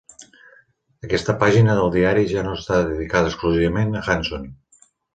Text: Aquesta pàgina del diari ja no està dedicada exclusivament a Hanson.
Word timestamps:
Aquesta 1.07 1.35
pàgina 1.43 1.77
del 1.81 1.93
diari 1.97 2.25
ja 2.33 2.47
no 2.49 2.57
està 2.63 2.81
dedicada 2.91 3.33
exclusivament 3.35 3.97
a 4.03 4.07
Hanson. 4.11 4.53